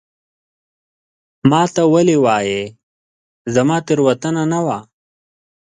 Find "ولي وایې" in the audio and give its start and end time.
1.93-2.63